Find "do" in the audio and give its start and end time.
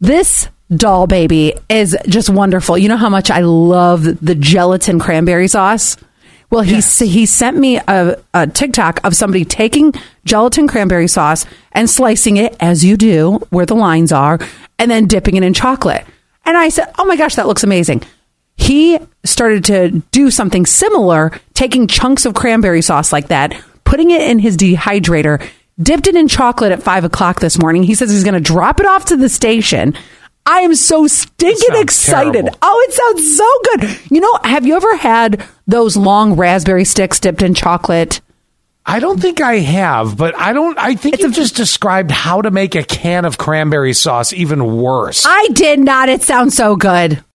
12.96-13.38, 20.10-20.30